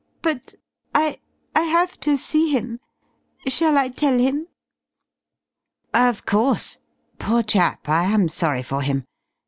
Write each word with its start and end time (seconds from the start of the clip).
But 0.23 0.55
I 0.95 1.17
I 1.55 1.59
have 1.61 1.99
to 1.99 2.17
see 2.17 2.49
him. 2.51 2.79
Shall 3.45 3.77
I 3.77 3.89
tell 3.89 4.17
him?" 4.17 4.47
"Of 5.93 6.25
course. 6.25 6.79
Poor 7.19 7.43
chap, 7.43 7.87
I 7.87 8.05
am 8.05 8.27
sorry 8.27 8.63
for 8.63 8.81
him. 8.81 9.05